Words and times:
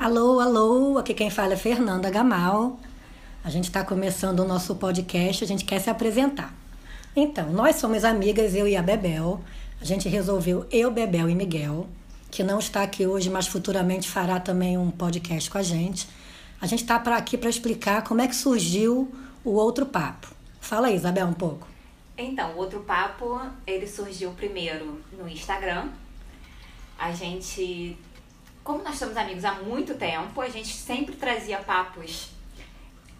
Alô, 0.00 0.40
alô, 0.40 0.96
aqui 0.96 1.12
quem 1.12 1.28
fala 1.28 1.52
é 1.52 1.56
Fernanda 1.58 2.08
Gamal. 2.08 2.80
A 3.44 3.50
gente 3.50 3.64
está 3.64 3.84
começando 3.84 4.40
o 4.40 4.48
nosso 4.48 4.74
podcast, 4.76 5.44
a 5.44 5.46
gente 5.46 5.62
quer 5.62 5.78
se 5.78 5.90
apresentar. 5.90 6.54
Então, 7.14 7.52
nós 7.52 7.76
somos 7.76 8.02
amigas, 8.02 8.54
eu 8.54 8.66
e 8.66 8.78
a 8.78 8.82
Bebel. 8.82 9.42
A 9.78 9.84
gente 9.84 10.08
resolveu, 10.08 10.66
eu, 10.70 10.90
Bebel 10.90 11.28
e 11.28 11.34
Miguel, 11.34 11.86
que 12.30 12.42
não 12.42 12.58
está 12.58 12.82
aqui 12.82 13.06
hoje, 13.06 13.28
mas 13.28 13.46
futuramente 13.46 14.08
fará 14.08 14.40
também 14.40 14.78
um 14.78 14.90
podcast 14.90 15.50
com 15.50 15.58
a 15.58 15.62
gente. 15.62 16.08
A 16.62 16.66
gente 16.66 16.80
está 16.80 16.96
aqui 16.96 17.36
para 17.36 17.50
explicar 17.50 18.02
como 18.02 18.22
é 18.22 18.26
que 18.26 18.34
surgiu 18.34 19.14
o 19.44 19.50
Outro 19.50 19.84
Papo. 19.84 20.28
Fala 20.62 20.86
aí, 20.86 20.96
Isabel, 20.96 21.26
um 21.26 21.34
pouco. 21.34 21.68
Então, 22.16 22.54
o 22.54 22.56
Outro 22.56 22.80
Papo, 22.80 23.38
ele 23.66 23.86
surgiu 23.86 24.30
primeiro 24.30 24.98
no 25.12 25.28
Instagram. 25.28 25.90
A 26.98 27.12
gente 27.12 27.98
como 28.70 28.84
nós 28.84 29.00
somos 29.00 29.16
amigos 29.16 29.44
há 29.44 29.54
muito 29.54 29.96
tempo, 29.96 30.40
a 30.40 30.48
gente 30.48 30.72
sempre 30.72 31.16
trazia 31.16 31.58
papos 31.58 32.28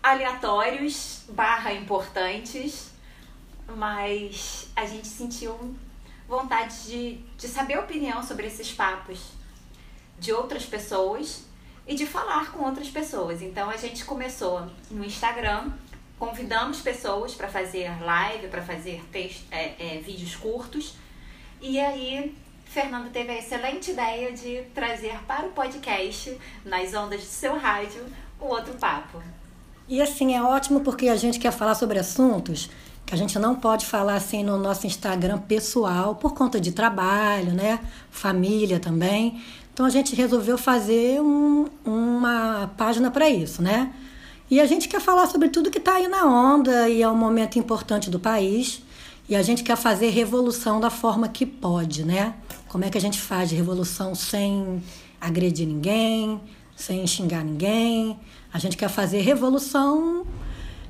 aleatórios, 0.00 1.24
barra 1.30 1.72
importantes, 1.72 2.92
mas 3.76 4.70
a 4.76 4.86
gente 4.86 5.08
sentiu 5.08 5.74
vontade 6.28 6.84
de, 6.84 7.14
de 7.36 7.48
saber 7.48 7.74
a 7.74 7.80
opinião 7.80 8.22
sobre 8.22 8.46
esses 8.46 8.72
papos 8.72 9.32
de 10.20 10.32
outras 10.32 10.64
pessoas 10.64 11.42
e 11.84 11.96
de 11.96 12.06
falar 12.06 12.52
com 12.52 12.62
outras 12.62 12.88
pessoas. 12.88 13.42
Então 13.42 13.68
a 13.68 13.76
gente 13.76 14.04
começou 14.04 14.70
no 14.88 15.04
Instagram, 15.04 15.72
convidamos 16.16 16.80
pessoas 16.80 17.34
para 17.34 17.48
fazer 17.48 17.90
live, 18.04 18.46
para 18.46 18.62
fazer 18.62 19.02
é, 19.12 19.96
é, 19.96 20.00
vídeos 20.00 20.36
curtos, 20.36 20.94
e 21.60 21.80
aí 21.80 22.36
Fernando 22.70 23.10
teve 23.10 23.32
a 23.32 23.38
excelente 23.38 23.90
ideia 23.90 24.32
de 24.32 24.62
trazer 24.72 25.18
para 25.26 25.44
o 25.46 25.50
podcast, 25.50 26.38
nas 26.64 26.94
ondas 26.94 27.20
do 27.20 27.26
seu 27.26 27.58
rádio, 27.58 28.00
o 28.40 28.46
outro 28.46 28.74
papo. 28.74 29.20
E 29.88 30.00
assim, 30.00 30.36
é 30.36 30.42
ótimo 30.42 30.80
porque 30.80 31.08
a 31.08 31.16
gente 31.16 31.40
quer 31.40 31.50
falar 31.50 31.74
sobre 31.74 31.98
assuntos 31.98 32.70
que 33.04 33.12
a 33.12 33.18
gente 33.18 33.36
não 33.40 33.56
pode 33.56 33.86
falar 33.86 34.14
assim 34.14 34.44
no 34.44 34.56
nosso 34.56 34.86
Instagram 34.86 35.38
pessoal 35.38 36.14
por 36.14 36.32
conta 36.32 36.60
de 36.60 36.70
trabalho, 36.70 37.52
né? 37.52 37.80
Família 38.08 38.78
também. 38.78 39.42
Então 39.74 39.84
a 39.84 39.90
gente 39.90 40.14
resolveu 40.14 40.56
fazer 40.56 41.20
um, 41.20 41.66
uma 41.84 42.70
página 42.76 43.10
para 43.10 43.28
isso, 43.28 43.60
né? 43.60 43.92
E 44.48 44.60
a 44.60 44.66
gente 44.66 44.86
quer 44.86 45.00
falar 45.00 45.26
sobre 45.26 45.48
tudo 45.48 45.72
que 45.72 45.78
está 45.78 45.94
aí 45.94 46.06
na 46.06 46.24
onda 46.24 46.88
e 46.88 47.02
é 47.02 47.08
um 47.08 47.16
momento 47.16 47.58
importante 47.58 48.08
do 48.08 48.20
país. 48.20 48.80
E 49.30 49.36
a 49.36 49.42
gente 49.42 49.62
quer 49.62 49.76
fazer 49.76 50.08
revolução 50.08 50.80
da 50.80 50.90
forma 50.90 51.28
que 51.28 51.46
pode, 51.46 52.04
né? 52.04 52.34
Como 52.68 52.84
é 52.84 52.90
que 52.90 52.98
a 52.98 53.00
gente 53.00 53.20
faz 53.20 53.52
revolução 53.52 54.12
sem 54.12 54.82
agredir 55.20 55.68
ninguém, 55.68 56.40
sem 56.74 57.06
xingar 57.06 57.44
ninguém? 57.44 58.18
A 58.52 58.58
gente 58.58 58.76
quer 58.76 58.88
fazer 58.88 59.20
revolução 59.20 60.26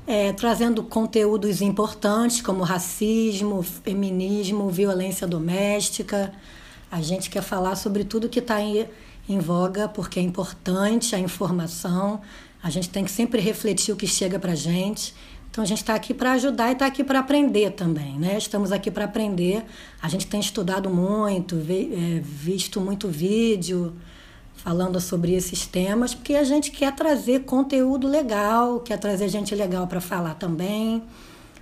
é, 0.07 0.33
trazendo 0.33 0.81
conteúdos 0.81 1.61
importantes 1.61 2.41
como 2.41 2.63
racismo, 2.63 3.61
feminismo, 3.61 4.71
violência 4.71 5.27
doméstica. 5.27 6.33
A 6.91 6.99
gente 6.99 7.29
quer 7.29 7.43
falar 7.43 7.75
sobre 7.75 8.03
tudo 8.03 8.27
que 8.27 8.39
está 8.39 8.59
em, 8.59 8.87
em 9.29 9.37
voga, 9.37 9.87
porque 9.87 10.19
é 10.19 10.23
importante 10.23 11.15
a 11.15 11.19
informação. 11.19 12.19
A 12.63 12.71
gente 12.71 12.89
tem 12.89 13.05
que 13.05 13.11
sempre 13.11 13.39
refletir 13.39 13.93
o 13.93 13.95
que 13.95 14.07
chega 14.07 14.39
para 14.39 14.53
a 14.53 14.55
gente 14.55 15.13
então 15.51 15.65
a 15.65 15.67
gente 15.67 15.79
está 15.79 15.93
aqui 15.93 16.13
para 16.13 16.31
ajudar 16.31 16.69
e 16.69 16.71
está 16.71 16.85
aqui 16.85 17.03
para 17.03 17.19
aprender 17.19 17.71
também, 17.71 18.17
né? 18.17 18.37
Estamos 18.37 18.71
aqui 18.71 18.89
para 18.89 19.03
aprender. 19.03 19.65
A 20.01 20.07
gente 20.07 20.25
tem 20.25 20.39
estudado 20.39 20.89
muito, 20.89 21.57
é, 21.57 22.21
visto 22.23 22.79
muito 22.79 23.09
vídeo 23.09 23.93
falando 24.55 24.97
sobre 25.01 25.33
esses 25.33 25.67
temas, 25.67 26.15
porque 26.15 26.35
a 26.35 26.45
gente 26.45 26.71
quer 26.71 26.95
trazer 26.95 27.41
conteúdo 27.41 28.07
legal, 28.07 28.79
quer 28.79 28.97
trazer 28.97 29.27
gente 29.27 29.53
legal 29.53 29.87
para 29.87 29.99
falar 29.99 30.35
também. 30.35 31.03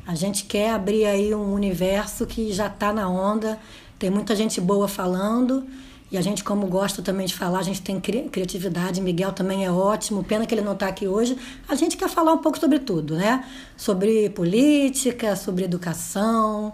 A 0.06 0.14
gente 0.14 0.44
quer 0.44 0.70
abrir 0.70 1.06
aí 1.06 1.34
um 1.34 1.52
universo 1.52 2.28
que 2.28 2.54
já 2.54 2.68
está 2.68 2.94
na 2.94 3.10
onda. 3.10 3.58
Tem 3.98 4.12
muita 4.12 4.36
gente 4.36 4.62
boa 4.62 4.88
falando 4.88 5.66
e 6.12 6.18
a 6.18 6.22
gente, 6.22 6.44
como 6.44 6.66
gosta 6.66 7.04
também 7.04 7.28
de 7.28 7.36
falar, 7.36 7.60
a 7.60 7.64
gente 7.64 7.82
tem 7.82 8.00
cri 8.00 8.24
criatividade. 8.30 9.00
Miguel 9.00 9.32
também 9.32 9.66
é 9.66 9.72
ótimo. 9.72 10.24
Pena 10.24 10.46
que 10.46 10.56
ele 10.56 10.62
não 10.62 10.74
está 10.74 10.88
aqui 10.88 11.08
hoje. 11.08 11.38
A 11.68 11.76
gente 11.76 11.96
quer 11.96 12.10
falar 12.10 12.34
um 12.34 12.40
pouco 12.40 12.60
sobre 12.60 12.80
tudo, 12.80 13.16
né? 13.16 13.46
Sobre 13.78 14.30
política, 14.32 15.36
sobre 15.36 15.66
educação, 15.66 16.74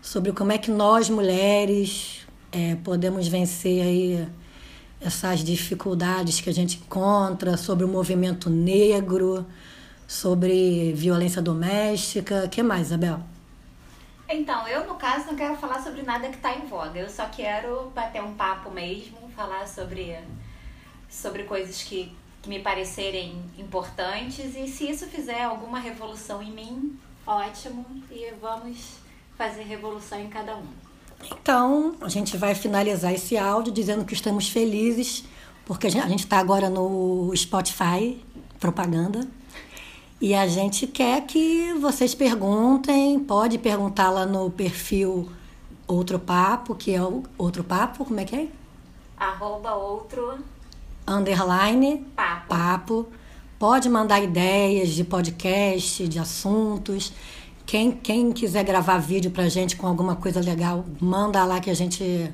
sobre 0.00 0.30
como 0.32 0.52
é 0.52 0.58
que 0.58 0.70
nós, 0.70 1.10
mulheres, 1.10 2.26
é, 2.52 2.76
podemos 2.76 3.26
vencer 3.26 3.82
aí 3.82 4.28
essas 5.00 5.40
dificuldades 5.40 6.40
que 6.40 6.48
a 6.48 6.54
gente 6.54 6.78
encontra, 6.78 7.56
sobre 7.56 7.84
o 7.84 7.88
movimento 7.88 8.48
negro, 8.48 9.44
sobre 10.06 10.92
violência 10.92 11.42
doméstica. 11.42 12.44
O 12.46 12.48
que 12.48 12.62
mais, 12.62 12.86
Isabel? 12.86 13.35
Então, 14.28 14.66
eu 14.66 14.86
no 14.86 14.96
caso 14.96 15.26
não 15.26 15.36
quero 15.36 15.56
falar 15.56 15.80
sobre 15.80 16.02
nada 16.02 16.28
que 16.28 16.36
está 16.36 16.54
em 16.54 16.66
voga. 16.66 16.98
Eu 16.98 17.08
só 17.08 17.26
quero 17.26 17.90
bater 17.94 18.22
um 18.22 18.34
papo 18.34 18.70
mesmo, 18.70 19.16
falar 19.36 19.66
sobre, 19.68 20.18
sobre 21.08 21.44
coisas 21.44 21.82
que, 21.82 22.12
que 22.42 22.48
me 22.48 22.58
parecerem 22.58 23.40
importantes. 23.56 24.56
E 24.56 24.66
se 24.66 24.90
isso 24.90 25.06
fizer 25.06 25.42
alguma 25.42 25.78
revolução 25.78 26.42
em 26.42 26.50
mim, 26.50 26.98
ótimo. 27.24 27.86
E 28.10 28.32
vamos 28.40 28.98
fazer 29.36 29.62
revolução 29.62 30.18
em 30.20 30.28
cada 30.28 30.56
um. 30.56 30.66
Então, 31.24 31.94
a 32.00 32.08
gente 32.08 32.36
vai 32.36 32.54
finalizar 32.54 33.12
esse 33.12 33.38
áudio 33.38 33.72
dizendo 33.72 34.04
que 34.04 34.12
estamos 34.12 34.48
felizes, 34.48 35.24
porque 35.64 35.86
a 35.86 35.90
gente 35.90 36.24
está 36.24 36.38
agora 36.38 36.68
no 36.68 37.32
Spotify, 37.34 38.20
propaganda. 38.58 39.26
E 40.20 40.34
a 40.34 40.46
gente 40.46 40.86
quer 40.86 41.26
que 41.26 41.74
vocês 41.74 42.14
perguntem, 42.14 43.20
pode 43.20 43.58
perguntar 43.58 44.08
lá 44.10 44.24
no 44.24 44.50
perfil 44.50 45.28
Outro 45.86 46.18
Papo, 46.18 46.74
que 46.74 46.94
é 46.94 47.02
o 47.02 47.22
Outro 47.36 47.62
Papo, 47.62 48.04
como 48.04 48.18
é 48.18 48.24
que 48.24 48.34
é? 48.34 48.48
Arroba 49.18 49.74
outro 49.74 50.38
underline 51.06 52.04
papo. 52.14 52.48
papo. 52.48 53.06
Pode 53.58 53.88
mandar 53.88 54.20
ideias 54.20 54.90
de 54.90 55.04
podcast, 55.04 56.06
de 56.06 56.18
assuntos. 56.18 57.12
Quem, 57.64 57.90
quem 57.92 58.32
quiser 58.32 58.64
gravar 58.64 58.98
vídeo 58.98 59.30
pra 59.30 59.48
gente 59.48 59.76
com 59.76 59.86
alguma 59.86 60.16
coisa 60.16 60.40
legal, 60.40 60.84
manda 61.00 61.42
lá 61.44 61.60
que 61.60 61.70
a 61.70 61.74
gente 61.74 62.30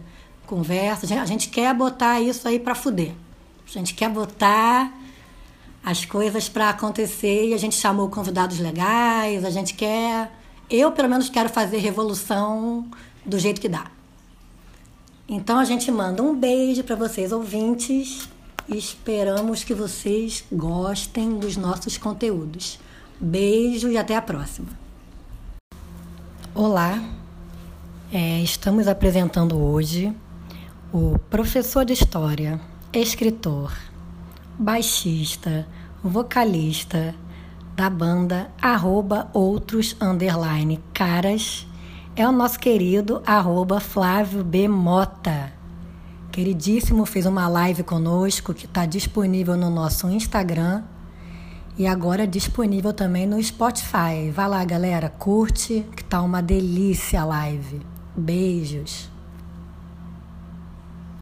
conversa. 0.46 1.06
A 1.06 1.08
gente, 1.08 1.18
a 1.20 1.26
gente 1.26 1.48
quer 1.48 1.72
botar 1.74 2.20
isso 2.20 2.48
aí 2.48 2.58
pra 2.58 2.74
fuder. 2.74 3.12
A 3.66 3.70
gente 3.70 3.94
quer 3.94 4.08
botar 4.08 4.92
as 5.84 6.04
coisas 6.04 6.48
para 6.48 6.70
acontecer 6.70 7.48
e 7.48 7.54
a 7.54 7.58
gente 7.58 7.74
chamou 7.74 8.08
convidados 8.08 8.58
legais, 8.58 9.44
a 9.44 9.50
gente 9.50 9.74
quer. 9.74 10.30
Eu, 10.70 10.92
pelo 10.92 11.08
menos, 11.08 11.28
quero 11.28 11.48
fazer 11.48 11.78
revolução 11.78 12.86
do 13.26 13.38
jeito 13.38 13.60
que 13.60 13.68
dá. 13.68 13.90
Então 15.28 15.58
a 15.58 15.64
gente 15.64 15.90
manda 15.90 16.22
um 16.22 16.34
beijo 16.34 16.84
para 16.84 16.94
vocês, 16.94 17.32
ouvintes, 17.32 18.28
e 18.68 18.76
esperamos 18.76 19.64
que 19.64 19.74
vocês 19.74 20.44
gostem 20.52 21.38
dos 21.38 21.56
nossos 21.56 21.96
conteúdos. 21.96 22.78
Beijo 23.18 23.88
e 23.88 23.96
até 23.96 24.16
a 24.16 24.22
próxima. 24.22 24.68
Olá, 26.54 27.02
é, 28.12 28.40
estamos 28.40 28.86
apresentando 28.86 29.56
hoje 29.58 30.14
o 30.92 31.18
professor 31.30 31.84
de 31.84 31.94
História, 31.94 32.60
escritor, 32.92 33.72
baixista, 34.62 35.66
vocalista 36.02 37.14
da 37.74 37.90
banda 37.90 38.50
arroba 38.60 39.28
outros 39.32 39.96
underline 40.00 40.78
caras 40.94 41.66
é 42.14 42.28
o 42.28 42.32
nosso 42.32 42.60
querido 42.60 43.20
arroba 43.26 43.80
Flávio 43.80 44.44
B. 44.44 44.68
Mota. 44.68 45.52
Queridíssimo, 46.30 47.04
fez 47.04 47.26
uma 47.26 47.48
live 47.48 47.82
conosco 47.82 48.54
que 48.54 48.66
está 48.66 48.86
disponível 48.86 49.56
no 49.56 49.68
nosso 49.68 50.08
Instagram 50.08 50.84
e 51.76 51.86
agora 51.86 52.26
disponível 52.26 52.92
também 52.92 53.26
no 53.26 53.42
Spotify. 53.42 54.30
Vai 54.32 54.48
lá, 54.48 54.64
galera, 54.64 55.08
curte, 55.10 55.84
que 55.96 56.04
tá 56.04 56.22
uma 56.22 56.40
delícia 56.40 57.22
a 57.22 57.24
live. 57.24 57.80
Beijos. 58.16 59.11